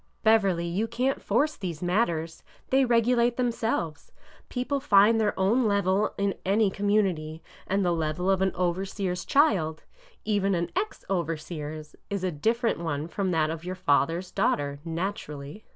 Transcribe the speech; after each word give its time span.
''Beverly, 0.23 0.65
you 0.65 0.87
can't 0.87 1.21
force 1.21 1.55
these 1.55 1.83
matters. 1.83 2.41
They 2.71 2.85
regu 2.85 3.15
late 3.15 3.37
themselves. 3.37 4.11
People 4.49 4.79
find 4.79 5.21
their 5.21 5.39
own 5.39 5.67
level 5.67 6.15
in 6.17 6.33
any 6.43 6.71
com 6.71 6.87
munity, 6.87 7.41
and 7.67 7.85
the 7.85 7.91
level 7.93 8.27
of 8.27 8.41
an 8.41 8.51
overseer's 8.55 9.23
child— 9.25 9.83
even 10.35 10.55
an 10.55 10.71
ex 10.75 11.05
overseer's— 11.07 11.95
is 12.09 12.23
a 12.23 12.31
different 12.31 12.79
one 12.79 13.07
from 13.07 13.29
that 13.29 13.51
of 13.51 13.63
your 13.63 13.75
father's 13.75 14.31
daughter, 14.31 14.79
naturally. 14.83 15.65